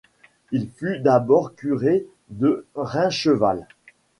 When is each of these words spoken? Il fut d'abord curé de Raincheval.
Il 0.51 0.67
fut 0.71 0.97
d'abord 0.99 1.53
curé 1.53 2.07
de 2.29 2.65
Raincheval. 2.73 3.67